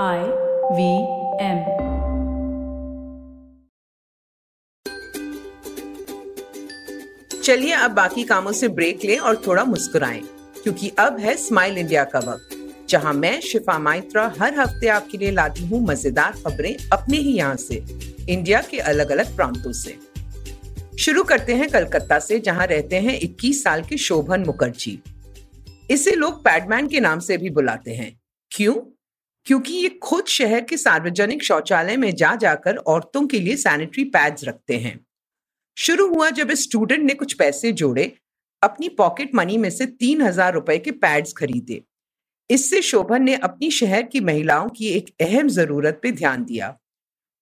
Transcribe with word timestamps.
I 0.00 0.20
V 0.72 0.84
M. 1.40 1.58
चलिए 7.44 7.72
अब 7.72 7.90
बाकी 7.90 8.24
कामों 8.24 8.52
से 8.52 8.68
ब्रेक 8.68 9.04
लें 9.04 9.18
और 9.18 9.42
थोड़ा 9.46 9.64
मुस्कुराएँ, 9.64 10.22
क्योंकि 10.62 10.88
अब 10.98 11.18
है 11.18 11.36
स्माइल 11.36 11.78
इंडिया 11.78 12.04
का 12.04 12.18
वक्त, 12.18 12.56
जहाँ 12.88 13.12
मैं, 13.12 13.40
शिफा 13.40 13.78
माइत्रा, 13.78 14.34
हर 14.40 14.54
हफ़्ते 14.54 14.88
आपके 14.88 15.18
लिए 15.18 15.30
लाती 15.30 15.66
हूँ 15.66 15.80
मज़ेदार 15.86 16.32
खबरें 16.32 16.76
अपने 16.92 17.16
ही 17.16 17.32
यहाँ 17.32 17.56
से, 17.56 17.84
इंडिया 18.28 18.62
के 18.62 18.78
अलग 18.78 19.10
अलग 19.10 19.36
प्रांतों 19.36 19.72
से। 19.72 19.98
शुरू 20.98 21.24
करते 21.24 21.54
हैं 21.54 21.68
कलकत्ता 21.70 22.18
से, 22.18 22.38
जहाँ 22.38 22.66
रहते 22.66 22.96
हैं 22.96 23.18
21 23.20 23.62
साल 23.64 23.82
के 23.82 23.96
शोभन 23.96 24.44
मुखर्जी। 24.44 24.98
इसे 25.90 26.10
लोग 26.10 26.42
पैडमैन 26.44 26.88
के 26.88 27.00
नाम 27.00 27.18
से 27.18 27.36
भी 27.36 27.50
बुलाते 27.50 27.90
हैं। 27.90 28.20
क्यों? 28.52 28.74
क्योंकि 29.46 29.72
ये 29.72 29.88
खुद 30.02 30.26
शहर 30.26 30.60
के 30.60 30.76
सार्वजनिक 30.76 31.42
शौचालय 31.44 31.96
में 31.96 32.14
जा 32.14 32.34
जाकर 32.34 32.76
औरतों 32.76 33.26
के 33.26 33.40
लिए 33.40 33.56
सैनिटरी 33.56 34.04
पैड्स 34.04 34.44
रखते 34.44 34.76
हैं। 34.78 34.98
शुरू 35.76 36.06
हुआ 36.08 36.30
जब 36.30 36.50
इस 36.50 36.62
स्टूडेंट 36.62 37.04
ने 37.04 37.14
कुछ 37.14 37.32
पैसे 37.32 37.72
जोड़े, 37.72 38.12
अपनी 38.62 38.88
पॉकेट 38.88 39.34
मनी 39.34 39.56
में 39.58 39.70
से 39.70 39.86
तीन 39.86 40.22
हज़ार 40.22 40.52
रुपए 40.54 40.78
के 40.78 40.90
पैड्स 40.90 41.32
खरीदे। 41.32 41.82
इससे 42.50 42.82
शोभन 42.82 43.22
ने 43.22 43.34
अपनी 43.34 43.70
शहर 43.70 44.02
की 44.02 44.20
महिलाओं 44.20 44.68
की 44.68 44.88
एक 44.88 45.08
अहम 45.20 45.48
ज़रूरत 45.48 46.00
पे 46.02 46.12
ध्यान 46.12 46.44
दिया। 46.44 46.76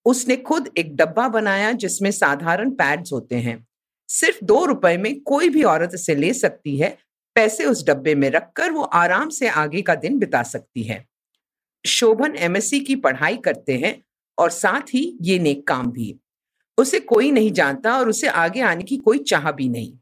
उसने 0.07 0.37
खुद 0.37 0.71
एक 0.79 0.97
डब्बा 0.97 1.29
बनाया 1.29 1.73
जिसमें 1.73 2.11
साधारण 2.11 2.71
पैड्स 2.71 3.13
होते 3.13 3.37
हैं। 3.37 3.67
सिर्फ़ 4.09 4.45
दो 4.45 4.65
रुपए 4.65 4.97
में 4.97 5.21
कोई 5.21 5.49
भी 5.49 5.63
औरत 5.63 5.91
इसे 5.95 6.15
ले 6.15 6.33
सकती 6.35 6.77
है। 6.77 6.97
पैसे 7.37 7.65
उस 7.65 7.87
डब्बे 7.87 8.15
में 8.15 8.30
रखकर 8.30 8.71
वो 8.71 8.83
आराम 8.83 9.29
से 9.29 9.49
आगे 9.49 9.83
का 9.83 9.95
दिन 9.95 10.19
बिता 10.19 10.43
सकती 10.43 10.83
है। 10.83 11.05
शोभन 11.84 12.34
एमएससी 12.37 12.80
की 12.80 12.97
पढ़ाई 12.97 13.37
करते 13.37 13.77
हैं 13.77 13.95
और 14.38 14.51
साथ 14.51 14.95
ही 14.95 15.19
ये 15.23 15.38
नेक 15.38 15.66
काम 15.69 15.91
भी 15.93 16.15
उसे 16.79 17.01
कोई 17.01 17.30
नहीं 17.30 17.52
जानता 17.52 17.96
और 17.99 18.09
उसे 18.09 18.27
आगे 18.27 18.60
आने 18.60 18.82
की 18.82 18.96
कोई 18.96 19.18
चाह 19.18 19.51
भी 19.52 19.68
नहीं। 19.68 19.93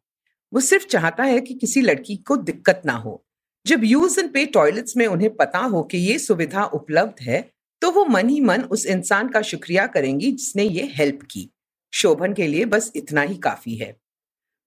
वो 0.52 0.60
सिर्फ़ 0.60 0.86
चाहता 0.86 1.22
है 1.22 1.40
कि 1.40 1.54
किसी 1.54 1.80
लड़की 1.80 2.16
को 2.18 2.36
दिक्कत 2.36 2.82
ना 2.86 2.92
हो। 2.92 3.24
जब 3.66 3.84
यूज़ 3.84 4.18
एंड 4.20 4.32
पे 4.32 4.44
टॉयलेट्स 4.46 4.96
में 4.96 5.06
उन्हें 5.06 5.34
पता 5.36 5.58
हो 5.58 5.82
कि 5.82 5.98
ये 5.98 6.18
सुविधा 6.18 6.64
उपलब्ध 6.64 7.22
है 7.22 7.40
तो 7.82 7.90
वो 7.90 8.04
मन 8.04 8.28
ही 8.28 8.40
मन 8.40 8.62
उस 8.62 8.86
इंसान 8.86 9.28
का 9.28 9.42
शुक्रिया 9.42 9.86
करेंगी 9.86 10.30
जिसने 10.32 10.64
ये 10.64 10.88
हेल्प 10.94 11.22
की। 11.30 11.48
शोभन 11.92 12.32
के 12.34 12.46
लिए 12.46 12.64
बस 12.64 12.90
इतना 12.96 13.22
ही 13.22 13.36
काफ़ी 13.36 13.74
है। 13.76 13.94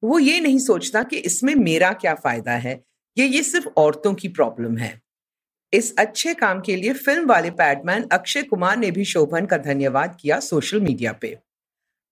वो 0.03 0.19
ये 0.19 0.39
नहीं 0.39 0.59
सोचता 0.59 1.03
कि 1.03 1.17
इसमें 1.17 1.53
मेरा 1.55 1.91
क्या 1.93 2.13
फ़ायदा 2.15 2.51
है? 2.51 2.83
ये 3.17 3.25
ये 3.27 3.43
सिर्फ़ 3.43 3.67
औरतों 3.77 4.13
की 4.13 4.27
प्रॉब्लम 4.27 4.77
है। 4.77 4.99
इस 5.73 5.95
अच्छे 5.97 6.33
काम 6.33 6.61
के 6.61 6.75
लिए 6.75 6.93
फ़िल्म 6.93 7.25
वाले 7.25 7.51
पैडमैन 7.51 8.07
अक्षय 8.11 8.43
कुमार 8.43 8.77
ने 8.77 8.91
भी 8.91 9.05
शोभन 9.05 9.45
का 9.45 9.57
धन्यवाद 9.57 10.17
किया 10.21 10.39
सोशल 10.39 10.81
मीडिया 10.81 11.13
पे। 11.13 11.39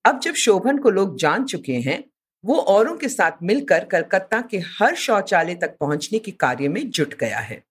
अब 0.06 0.20
जब 0.20 0.34
शोभन 0.34 0.78
को 0.78 0.90
लोग 0.90 1.18
जान 1.18 1.46
चुके 1.46 1.74
हैं, 1.74 2.04
वो 2.46 2.56
औरों 2.56 2.98
के 2.98 3.10
साथ 3.10 3.32
मिलकर 3.44 3.86
कलकत्ता 3.86 4.42
के 4.42 4.58
हर 4.58 4.96
शौचालय 4.96 5.56
तक 5.56 5.78
पहुँचने 5.80 6.20
के 6.20 6.32
कार्य 6.32 6.68
में 6.68 6.90
जुट 6.90 7.14
गया 7.14 7.40
है। 7.40 7.64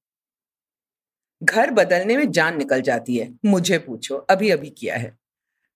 घर 1.42 1.70
बदलने 1.70 2.16
में 2.16 2.30
जान 2.30 2.58
निकल 2.58 2.80
जाती 2.80 3.16
है। 3.16 3.38
मुझे 3.44 3.78
पूछो 3.78 4.14
अभी 4.16 4.50
अभी 4.50 4.70
किया 4.70 4.96
है। 4.96 5.18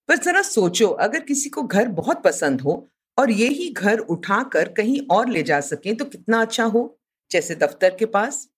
पर 0.09 0.17
जरा 0.17 0.43
सोचो, 0.43 0.89
अगर 0.89 1.21
किसी 1.21 1.49
को 1.49 1.63
घर 1.63 1.89
बहुत 1.89 2.23
पसंद 2.23 2.61
हो 2.61 2.89
और 3.19 3.31
यही 3.31 3.71
घर 3.73 3.99
उठाकर 3.99 4.69
कहीं 4.69 5.01
और 5.11 5.29
ले 5.29 5.43
जा 5.43 5.61
सके 5.61 5.95
तो 5.95 6.05
कितना 6.05 6.41
अच्छा 6.41 6.65
हो? 6.65 6.99
जैसे 7.31 7.55
दफ्तर 7.55 7.95
के 7.95 8.07
पास। 8.07 8.49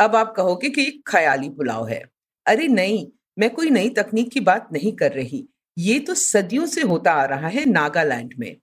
अब 0.00 0.16
आप 0.16 0.32
कहोगे 0.36 0.68
कि 0.70 0.80
ये 0.80 0.90
ख्याली 1.06 1.48
पुलाव 1.48 1.88
है। 1.88 2.02
अरे 2.46 2.68
नहीं, 2.68 3.06
मैं 3.38 3.48
कोई 3.50 3.70
नई 3.70 3.88
तकनीक 3.88 4.30
की 4.30 4.40
बात 4.40 4.68
नहीं 4.72 4.92
कर 4.92 5.12
रही। 5.12 5.46
ये 5.76 5.98
तो 5.98 6.14
सदियों 6.14 6.66
से 6.66 6.82
होता 6.82 7.12
आ 7.12 7.24
रहा 7.24 7.48
है 7.48 7.64
नागालैंड 7.64 8.34
में। 8.38 8.56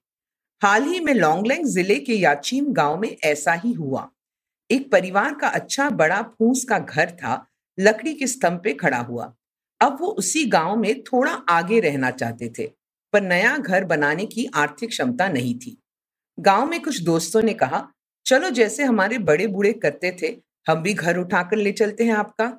हाल 0.62 0.84
ही 0.84 1.00
में 1.00 1.12
लॉन्गलैंग 1.14 1.64
ज़िले 1.64 1.98
के 1.98 2.14
याचीम 2.14 2.72
गाँव 2.72 2.98
में 3.00 3.16
ऐसा 3.24 3.52
ही 3.52 3.72
हुआ। 3.72 4.08
एक 4.70 4.90
परिवार 4.92 5.34
का 5.34 5.48
अच्छा 5.48 5.88
बड़ा 5.90 6.20
फूस 6.22 6.64
का 6.64 6.78
घर 6.78 7.10
था, 7.10 7.46
लकड़ी 7.78 8.14
के 8.14 8.26
स्तंभ 8.26 8.60
पे 8.64 8.72
खड़ा 8.72 8.98
हुआ। 8.98 9.32
अब 9.80 9.98
वो 10.00 10.08
उसी 10.08 10.44
गाँव 10.44 10.76
में 10.76 11.02
थोड़ा 11.02 11.32
आगे 11.48 11.80
रहना 11.80 12.10
चाहते 12.10 12.52
थे, 12.58 12.66
पर 13.12 13.22
नया 13.22 13.56
घर 13.56 13.84
बनाने 13.84 14.26
की 14.26 14.46
आर्थिक 14.54 14.90
क्षमता 14.90 15.28
नहीं 15.28 15.54
थी। 15.58 15.76
गाँव 16.38 16.66
में 16.66 16.80
कुछ 16.82 17.00
दोस्तों 17.02 17.42
ने 17.42 17.54
कहा, 17.54 17.86
चलो 18.26 18.50
जैसे 18.50 18.84
हमारे 18.84 19.18
बड़े 19.18 19.46
बूढ़े 19.46 19.72
करते 19.72 20.16
थे 20.22 20.36
हम 20.68 20.82
भी 20.82 20.92
घर 20.94 21.18
उठाकर 21.18 21.56
ले 21.56 21.72
चलते 21.72 22.04
हैं 22.04 22.14
आपका। 22.14 22.52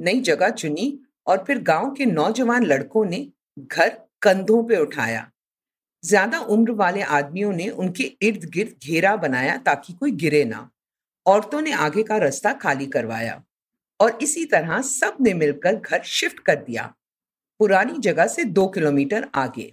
नई 0.00 0.20
जगह 0.20 0.50
चुनी 0.52 0.98
और 1.26 1.44
फिर 1.46 1.58
गाँव 1.62 1.90
के 1.90 2.06
नौजवान 2.06 2.64
लड़कों 2.64 3.04
ने 3.04 3.26
घर 3.58 3.88
कंधों 4.22 4.62
पे 4.64 4.76
उठाया। 4.76 5.30
ज़्यादा 6.04 6.38
उम्र 6.38 6.72
वाले 6.72 7.02
आदमियों 7.02 7.52
ने 7.52 7.68
उनके 7.68 8.04
इर्द 8.22 8.44
गिर्द 8.54 8.74
घेरा 8.84 9.14
बनाया 9.16 9.56
ताकि 9.56 9.92
कोई 9.92 10.10
गिरे 10.12 10.44
ना। 10.44 10.68
औरतों 11.26 11.60
ने 11.60 11.72
आगे 11.72 12.02
का 12.02 12.16
रास्ता 12.16 12.52
खाली 12.52 12.86
करवाया 12.86 13.42
और 14.00 14.18
इसी 14.22 14.44
तरह 14.44 14.80
सबने 14.82 15.34
मिलकर 15.34 15.74
घर 15.74 16.02
शिफ्ट 16.02 16.40
कर 16.40 16.56
दिया। 16.56 16.92
पुरानी 17.60 17.98
जगह 17.98 18.26
से 18.26 18.44
दो 18.44 18.66
किलोमीटर 18.66 19.28
आगे। 19.34 19.72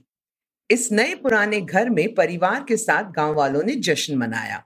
इस 0.69 0.91
नए 0.91 1.15
पुराने 1.15 1.61
घर 1.61 1.89
में 1.89 2.13
परिवार 2.15 2.63
के 2.63 2.77
साथ 2.77 3.11
गाँव 3.11 3.33
वालों 3.33 3.63
ने 3.63 3.75
जश्न 3.81 4.17
मनाया। 4.17 4.63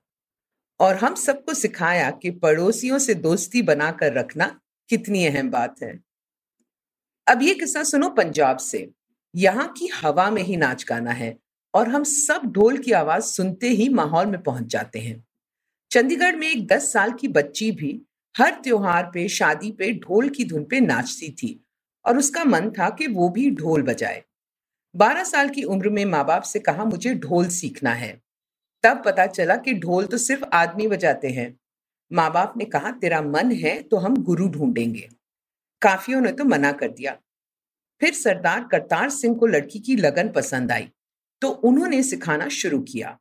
और 0.79 0.95
हम 0.95 1.15
सबको 1.15 1.53
सिखाया 1.53 2.11
कि 2.11 2.31
पड़ोसियों 2.31 2.99
से 2.99 3.13
दोस्ती 3.13 3.61
बनाकर 3.61 4.13
रखना 4.13 4.59
कितनी 4.89 5.25
अहम 5.25 5.49
बात 5.49 5.75
है। 5.83 5.99
अब 7.27 7.41
ये 7.41 7.53
किस्सा 7.53 7.83
सुनो 7.83 8.09
पंजाब 8.09 8.57
से। 8.57 8.89
यहाँ 9.35 9.73
की 9.77 9.87
हवा 9.87 10.29
में 10.29 10.41
ही 10.43 10.57
नाच 10.57 10.85
गाना 10.89 11.11
है 11.11 11.37
और 11.73 11.89
हम 11.89 12.03
सब 12.03 12.41
ढोल 12.45 12.77
की 12.77 12.91
आवाज़ 12.91 13.23
सुनते 13.23 13.69
ही 13.69 13.89
माहौल 13.89 14.25
में 14.25 14.43
पहुँच 14.43 14.65
जाते 14.65 14.99
हैं। 14.99 15.25
चंडीगढ़ 15.91 16.35
में 16.35 16.51
एक 16.51 16.67
दस 16.67 16.93
साल 16.93 17.11
की 17.11 17.27
बच्ची 17.27 17.71
भी 17.71 18.01
हर 18.37 18.51
त्योहार 18.51 19.11
पे, 19.13 19.27
शादी 19.27 19.71
पे, 19.71 19.93
ढोल 19.93 20.29
की 20.29 20.45
धुन 20.45 20.63
पे 20.63 20.79
नाचती 20.79 21.31
थी 21.31 21.65
और 22.05 22.17
उसका 22.17 22.43
मन 22.43 22.69
था 22.69 22.89
कि 22.89 23.07
वो 23.07 23.29
भी 23.29 23.51
ढोल 23.51 23.81
बजाए। 23.81 24.23
बारह 24.95 25.23
साल 25.23 25.49
की 25.49 25.63
उम्र 25.63 25.89
में 25.89 26.05
माँ 26.05 26.25
बाप 26.25 26.43
से 26.43 26.59
कहा, 26.59 26.85
मुझे 26.85 27.15
ढोल 27.15 27.47
सीखना 27.47 27.93
है। 27.93 28.24
तब 28.85 29.01
पता 29.05 29.25
चला 29.27 29.55
कि 29.55 29.73
ढोल 29.73 30.05
तो 30.05 30.17
सिर्फ़ 30.17 30.43
आदमी 30.53 30.87
बजाते 30.87 31.27
हैं। 31.27 31.55
माँ 32.11 32.31
बाप 32.33 32.53
ने 32.57 32.65
कहा, 32.65 32.91
तेरा 32.91 33.21
मन 33.21 33.51
है 33.53 33.81
तो 33.81 33.97
हम 33.97 34.15
गुरु 34.17 34.47
ढूंढेंगे। 34.47 35.07
काफियों 35.81 36.19
ने 36.21 36.31
तो 36.31 36.45
मना 36.45 36.71
कर 36.71 36.91
दिया। 36.91 37.17
फिर 38.01 38.13
सरदार 38.13 38.67
करतार 38.71 39.09
सिंह 39.09 39.35
को 39.35 39.45
लड़की 39.45 39.79
की 39.79 39.95
लगन 39.95 40.29
पसंद 40.29 40.71
आई 40.71 40.89
तो 41.41 41.49
उन्होंने 41.49 42.01
सिखाना 42.03 42.47
शुरू 42.49 42.79
किया। 42.81 43.17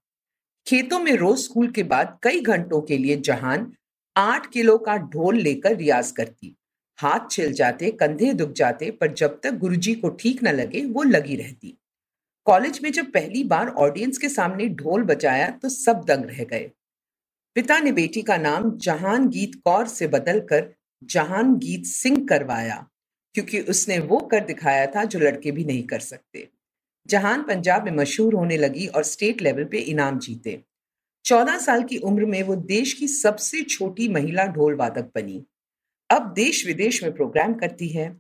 खेतों 0.67 0.99
में 0.99 1.13
रोज 1.13 1.39
स्कूल 1.39 1.71
के 1.71 1.83
बाद 1.83 2.19
कई 2.23 2.41
घंटों 2.41 2.81
के 2.81 2.99
लिए 2.99 3.17
जहान 3.17 3.73
आठ 4.17 4.47
किलो 4.47 4.77
का 4.79 4.97
ढोल 4.97 5.37
लेकर 5.37 5.77
रियाज 5.77 6.11
करती। 6.11 6.55
हाथ 6.99 7.31
छिल 7.31 7.53
जाते, 7.53 7.91
कंधे 7.91 8.33
दुख 8.33 8.53
जाते, 8.53 8.91
पर 8.91 9.13
जब 9.13 9.41
तक 9.43 9.55
गुरुजी 9.55 9.95
को 9.95 10.09
ठीक 10.11 10.43
न 10.45 10.49
लगे, 10.49 10.85
वो 10.85 11.03
लगी 11.03 11.37
रहती। 11.37 11.77
कॉलेज 12.47 12.79
में 12.83 12.91
जब 12.93 13.11
पहली 13.13 13.43
बार 13.45 13.69
ऑडियंस 13.69 14.19
के 14.19 14.29
सामने 14.29 14.67
ढोल 14.71 15.03
बजाया 15.03 15.49
तो 15.53 15.69
सब 15.69 16.05
दंग 16.05 16.25
रह 16.25 16.43
गए। 16.45 16.71
पिता 17.57 17.79
ने 17.81 17.93
बेटी 17.93 18.23
का 18.23 18.37
नाम 18.37 18.71
जहान 18.79 19.29
गीत 19.29 19.55
कौर 19.65 19.87
से 19.89 20.07
बदलकर 20.09 20.69
जहान 21.03 21.55
गीत 21.57 21.87
सिंह 21.87 22.27
करवाया, 22.29 22.87
क्योंकि 23.35 23.61
उसने 23.61 23.99
वो 24.01 24.19
कर 24.27 24.45
दिखाया 24.45 24.87
था 24.87 25.05
जो 25.05 25.19
लड़के 25.19 25.51
भी 25.51 25.65
नहीं 25.65 25.83
कर 25.85 25.99
सकते। 26.01 26.49
जहान 27.09 27.43
पंजाब 27.43 27.85
में 27.85 27.93
मशहूर 27.93 28.35
होने 28.35 28.57
लगी 28.57 28.87
और 28.87 29.05
स्टेट 29.05 29.43
लेवल 29.43 29.65
पे 29.65 29.79
इनाम 29.79 30.19
जीते। 30.19 30.61
चौदह 31.25 31.59
साल 31.59 31.83
की 31.83 31.99
उम्र 31.99 32.27
में 32.27 32.43
वो 32.43 32.57
देश 32.57 32.93
की 32.93 33.09
सबसे 33.09 33.63
छोटी 33.65 34.09
महिला 34.09 34.47
ढोल 34.47 34.75
वादक 34.75 35.11
बनी। 35.15 35.45
अब 36.11 36.33
देश 36.37 36.67
विदेश 36.67 37.03
में 37.03 37.13
प्रोग्राम 37.13 37.55
करती 37.55 37.89
है। 37.89 38.17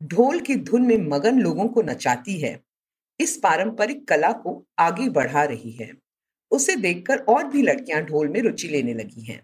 ढोल 0.00 0.40
की 0.40 0.56
धुन 0.56 0.82
में 0.82 0.96
मगन 1.08 1.40
लोगों 1.40 1.68
को 1.68 1.82
नचाती 1.82 2.40
है। 2.40 2.58
इस 3.20 3.36
पारंपरिक 3.36 4.08
कला 4.08 4.32
को 4.32 4.66
आगे 4.78 5.08
बढ़ा 5.08 5.44
रही 5.44 5.70
है। 5.70 5.90
उसे 6.50 6.76
देखकर 6.76 7.18
और 7.18 7.48
भी 7.48 7.62
लड़कियाँ 7.62 8.02
ढोल 8.02 8.28
में 8.28 8.40
रुचि 8.42 8.68
लेने 8.68 8.94
लगी 8.94 9.22
हैं। 9.22 9.42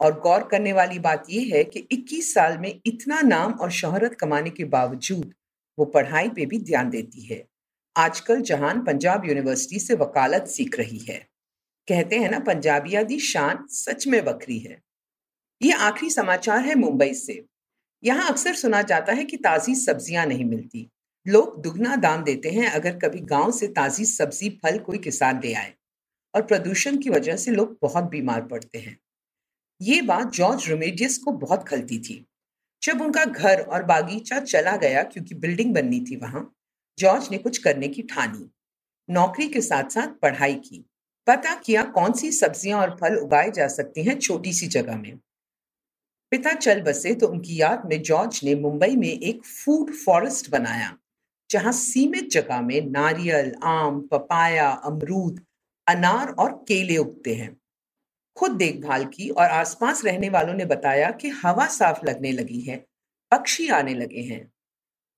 और 0.00 0.20
गौर 0.20 0.48
करने 0.48 0.72
वाली 0.72 0.98
बात 0.98 1.26
यह 1.30 1.56
है 1.56 1.64
कि 1.64 1.86
21 1.92 2.34
साल 2.34 2.58
में 2.58 2.80
इतना 2.86 3.20
नाम 3.20 3.52
और 3.52 3.70
शोहरत 3.70 4.14
कमाने 4.14 4.50
के 4.50 4.64
बावजूद 4.64 5.34
वो 5.78 5.84
पढ़ाई 5.84 6.28
पे 6.28 6.46
भी 6.46 6.58
ध्यान 6.58 6.90
देती 6.90 7.24
है। 7.24 7.44
आजकल 7.96 8.40
जहान 8.40 8.84
पंजाब 8.84 9.24
यूनिवर्सिटी 9.26 9.78
से 9.78 9.94
वकालत 9.94 10.46
सीख 10.46 10.78
रही 10.78 10.98
है। 10.98 11.18
कहते 11.88 12.16
हैं 12.16 12.30
ना 12.30 12.38
पंजाबिया 12.38 13.02
दी 13.02 13.18
शान 13.18 13.66
सच 13.70 14.06
में 14.06 14.24
बकरी 14.24 14.58
है। 14.58 14.80
ये 15.62 15.72
आखिरी 15.72 16.10
समाचार 16.10 16.60
है 16.60 16.74
मुंबई 16.74 17.12
से। 17.14 17.44
यहाँ 18.02 18.30
अक्सर 18.30 18.54
सुना 18.54 18.82
जाता 18.82 19.12
है 19.12 19.24
कि 19.24 19.36
ताजी 19.36 19.74
सब्ज़ियाँ 19.74 20.26
नहीं 20.26 20.44
मिलती। 20.44 20.88
लोग 21.26 21.62
दुगना 21.62 21.96
दाम 21.96 22.22
देते 22.24 22.50
हैं 22.50 22.70
अगर 22.70 22.98
कभी 22.98 23.20
गाँव 23.20 23.50
से 23.52 23.66
ताजी 23.68 24.04
सब्ज़ी, 24.04 24.48
फल 24.62 24.78
कोई 24.78 24.98
किसान 24.98 25.40
ले 25.44 25.52
आए। 25.54 25.72
और 26.34 26.42
प्रदूषण 26.42 26.96
की 26.96 27.10
वजह 27.10 27.36
से 27.36 27.50
लोग 27.50 27.76
बहुत 27.82 28.04
बीमार 28.04 28.42
पड़ते 28.42 28.78
हैं। 28.78 28.98
ये 29.80 30.00
बात 30.02 30.32
जॉर्ज 30.32 30.68
रोमेडियस 30.68 31.16
को 31.18 31.32
बहुत 31.32 31.64
खलती 31.68 31.98
थी। 31.98 32.24
जब 32.82 33.00
उनका 33.00 33.24
घर 33.24 33.60
और 33.60 33.82
बागीचा 33.82 34.40
चला 34.40 34.76
गया 34.76 35.02
क्योंकि 35.02 35.34
बिल्डिंग 35.34 35.74
बननी 35.74 36.00
थी 36.00 36.16
वहाँ, 36.16 36.52
जॉर्ज 36.98 37.28
ने 37.30 37.38
कुछ 37.38 37.58
करने 37.58 37.88
की 37.88 38.02
ठानी 38.02 38.50
नौकरी 39.08 39.48
के 39.48 39.60
साथ 39.60 39.90
साथ 39.90 40.08
पढ़ाई 40.22 40.54
की। 40.54 40.84
पता 41.26 41.54
किया 41.54 41.82
कौन 41.82 42.12
सी 42.12 42.30
सब्ज़ियाँ 42.32 42.80
और 42.80 42.90
फल 42.90 43.16
उगाए 43.16 43.50
जा 43.50 43.66
सकते 43.68 44.02
हैं 44.02 44.18
छोटी 44.18 44.52
सी 44.52 44.66
जगह 44.66 44.96
में। 44.96 45.18
पिता 46.32 46.52
चल 46.52 46.80
बसे 46.82 47.14
तो 47.14 47.26
उनकी 47.26 47.60
याद 47.60 47.82
में 47.86 48.00
जॉर्ज 48.02 48.40
ने 48.44 48.54
मुंबई 48.54 48.96
में 48.96 49.08
एक 49.08 49.44
फ़ूड 49.44 49.92
फॉरेस्ट 49.94 50.50
बनाया। 50.50 50.96
जहाँ 51.50 51.72
सीमित 51.72 52.30
जगह 52.30 52.60
में 52.60 52.86
नारियल, 52.86 53.54
आम, 53.62 54.00
पपाया, 54.00 54.70
अमरूद, 54.70 55.44
अनार 55.88 56.28
और 56.28 56.64
केले 56.68 56.96
उगते 56.96 57.34
हैं। 57.34 57.56
खुद 58.36 58.50
देखभाल 58.50 59.04
की 59.04 59.28
और 59.30 59.50
आसपास 59.50 60.04
रहने 60.04 60.28
वालों 60.28 60.54
ने 60.54 60.64
बताया 60.64 61.10
कि 61.10 61.28
हवा 61.28 61.66
साफ़ 61.66 62.06
लगने 62.06 62.32
लगी 62.32 62.60
है, 62.60 62.86
पक्षी 63.30 63.68
आने 63.68 63.94
लगे 63.94 64.20
हैं। 64.20 64.52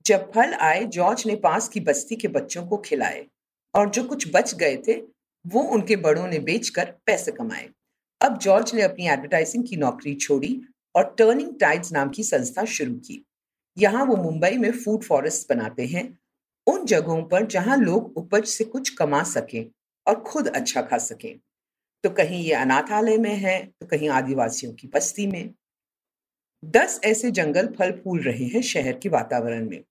जब 0.07 0.33
फल 0.33 0.55
आए, 0.55 0.85
जॉर्ज 0.85 1.27
ने 1.27 1.37
पास 1.37 1.69
की 1.69 1.81
बस्ती 1.81 2.17
के 2.17 2.29
बच्चों 2.29 2.67
को 2.67 2.77
खिलाए 2.77 3.27
और 3.75 3.91
जो 3.91 4.05
कुछ 4.05 4.33
बच 4.35 4.55
गए 4.55 4.77
थे, 4.77 5.01
वो 5.47 5.63
उनके 5.63 5.97
बड़ों 5.97 6.27
ने 6.27 6.39
बेचकर 6.39 6.95
पैसे 7.07 7.33
कमाए। 7.33 7.69
अब 8.23 8.39
जॉर्ज 8.39 8.75
ने 8.75 8.83
अपनी 8.83 9.09
एडवर्टाइजिंग 9.09 9.65
की 9.69 9.77
नौकरी 9.77 10.15
छोड़ी 10.15 10.61
और 10.97 11.15
टर्निंग 11.19 11.61
टाइड्स 11.61 11.93
नाम 11.93 12.09
की 12.09 12.23
संस्था 12.23 12.65
शुरू 12.65 12.95
की। 12.95 13.25
यहाँ 13.79 14.05
वो 14.05 14.17
मुंबई 14.17 14.57
में 14.59 14.71
फ़ूड 14.75 15.03
फॉरेस्ट 15.03 15.49
बनाते 15.49 15.87
हैं, 15.87 16.19
उन 16.67 16.85
जगहों 16.85 17.23
पर 17.23 17.47
जहाँ 17.47 17.77
लोग 17.77 18.17
उपज 18.17 18.45
से 18.45 18.65
कुछ 18.65 18.89
कमा 18.91 19.23
सकें 19.25 19.65
और 20.07 20.21
खुद 20.21 20.49
अच्छा 20.49 20.83
खा 20.83 20.99
सकें। 20.99 21.39
तो 22.05 22.11
कहीं 22.11 22.43
ये 22.45 22.53
अनाथालय 22.55 23.17
में 23.19 23.35
है 23.35 23.59
तो 23.67 23.87
कहीं 23.87 24.09
आदिवासियों 24.09 24.73
की 24.73 24.89
बस्ती 24.89 25.27
में। 25.27 25.55
दस 26.63 27.01
ऐसे 27.05 27.31
जंगल 27.31 27.67
फल 27.69 27.93
फूल 27.95 28.21
रहे 28.23 28.45
हैं 28.45 28.63
शहर 28.63 28.99
के 28.99 29.09
वातावरण 29.09 29.69
में। 29.69 29.83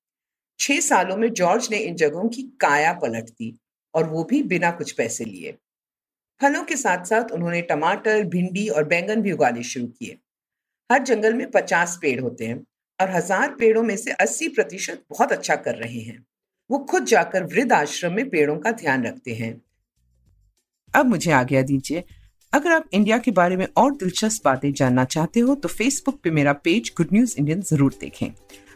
छह 0.60 0.80
सालों 0.80 1.18
में 1.18 1.32
जॉर्ज 1.34 1.68
ने 1.72 1.78
इन 1.78 1.96
जगहों 1.96 2.28
की 2.30 2.44
काया 2.62 2.94
पलट 2.94 3.30
दी 3.30 3.54
और 3.94 4.10
वो 4.10 4.24
भी 4.24 4.42
बिना 4.44 4.72
कुछ 4.72 4.92
पैसे 4.92 5.26
लिए। 5.26 5.58
फलों 6.42 6.64
के 6.64 6.76
साथ 6.76 7.06
साथ 7.06 7.32
उन्होंने 7.32 7.62
टमाटर, 7.62 8.24
भिंडी 8.24 8.68
और 8.68 8.84
बैंगन 8.84 9.22
भी 9.22 9.32
उगाने 9.32 9.64
शुरू 9.64 9.88
किए। 9.90 10.18
हर 10.90 11.04
जंगल 11.04 11.34
में 11.34 11.50
पचास 11.52 11.98
पेड़ 12.02 12.20
होते 12.22 12.46
हैं। 12.46 12.64
और 13.00 13.10
हज़ार 13.12 13.56
पेड़ों 13.60 13.84
में 13.84 13.96
से 13.98 14.12
अस्सी 14.14 14.48
प्रतिशत 14.50 15.02
बहुत 15.10 15.32
अच्छा 15.32 15.56
कर 15.58 15.76
रहे 15.76 16.00
हैं। 16.00 16.24
वो 16.70 16.78
खुद 16.82 17.06
जाकर 17.06 17.44
वृद्ध 17.46 17.72
आश्रम 17.74 18.14
में 18.14 18.30
पेड़ों 18.30 18.58
का 18.58 18.72
ध्यान 18.74 19.06
रखते 19.06 19.34
हैं। 19.34 19.54
अब 20.94 21.06
मुझे 21.06 21.32
आज्ञा 21.32 21.62
दीजिए, 21.64 22.04
अगर 22.54 22.72
आप 22.72 22.86
इंडिया 22.94 23.18
के 23.18 23.32
बारे 23.32 23.58
में 23.58 23.68
और 23.78 23.92
दिलचस्प 23.94 24.46
बातें 24.46 24.72
जानना 24.74 25.06
चाहते 25.06 25.40
हो 25.40 25.56
तो 25.56 25.70
फेसबुक 25.70 26.20
पे 26.24 26.32
मेरा 26.32 26.54
पेज 26.56 26.92
गुड 26.98 27.14
न्यूज़ 27.14 27.36
इंडियन 27.40 27.62
ज़रूर 27.62 27.94
देखें। 28.02 28.28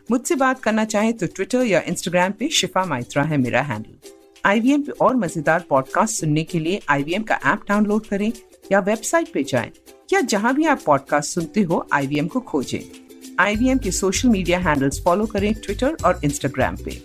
मुझसे 0.09 0.35
बात 0.35 0.61
करना 0.63 0.85
चाहे 0.85 1.11
तो 1.13 1.27
ट्विटर 1.27 1.65
या 1.65 1.81
इंस्टाग्राम 1.87 2.31
पे 2.31 2.49
शिफा 2.51 2.85
माइत्रा 2.85 3.23
है 3.23 3.37
मेरा 3.39 3.61
हैंडल 3.63 4.11
आईवीएम 4.43 4.81
पे 4.81 4.91
और 5.01 5.15
मज़ेदार 5.15 5.65
पॉडकास्ट 5.69 6.19
सुनने 6.19 6.43
के 6.43 6.59
लिए 6.59 6.79
आईवीएम 6.89 7.23
का 7.23 7.39
ऐप 7.45 7.65
डाउनलोड 7.67 8.05
करें 8.05 8.31
या 8.71 8.79
वेबसाइट 8.81 9.33
पे 9.33 9.43
जाएँ, 9.43 9.71
या 10.13 10.21
जहाँ 10.21 10.53
भी 10.55 10.65
आप 10.65 10.81
पॉडकास्ट 10.85 11.33
सुनते 11.33 11.61
हो 11.61 11.87
आईवीएम 11.93 12.27
को 12.27 12.39
खोजें। 12.41 13.10
आईवीएम 13.41 13.77
के 13.77 13.91
सोशल 13.91 14.29
मीडिया 14.29 14.57
हैंडल्स 14.59 15.01
फॉलो 15.03 15.25
करें 15.25 15.53
ट्विटर 15.55 15.95
और 16.05 16.19
इंस्टाग्राम 16.23 16.75
पे। 16.75 17.01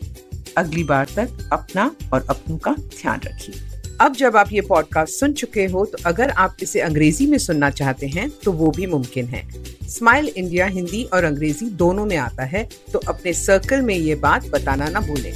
अगली 0.56 0.82
बार 0.84 1.06
तक 1.16 1.48
अपना 1.52 1.90
और 2.12 2.26
अपनों 2.30 2.56
का 2.58 2.72
ध्यान 2.72 3.20
रखिए। 3.24 3.54
अब 4.00 4.14
जब 4.14 4.36
आप 4.36 4.52
ये 4.52 4.60
पॉडकास्ट 4.60 5.14
सुन 5.14 5.32
चुके 5.32 5.64
हो 5.66 5.84
तो 5.84 5.98
अगर 6.06 6.30
आप 6.30 6.56
इसे 6.62 6.80
अंग्रेज़ी 6.80 7.26
में 7.26 7.38
सुनना 7.38 7.70
चाहते 7.70 8.06
हैं 8.08 8.28
तो 8.44 8.52
वो 8.52 8.70
भी 8.70 8.86
मुमकिन 8.86 9.26
है। 9.26 9.46
स्माइल 9.88 10.28
इंडिया 10.28 10.66
हिंदी 10.66 11.04
और 11.04 11.24
अंग्रेज़ी 11.24 11.70
दोनों 11.74 12.06
में 12.06 12.16
आता 12.16 12.44
है 12.44 12.68
तो 12.92 12.98
अपने 13.08 13.32
सर्कल 13.34 13.82
में 13.82 13.94
ये 13.94 14.14
बात 14.20 14.48
बताना 14.48 14.88
ना 14.88 15.00
भूलें। 15.00 15.32